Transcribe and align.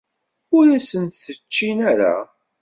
Ur 0.57 0.65
asen-t-ččin 0.77 1.79
ara. 1.91 2.15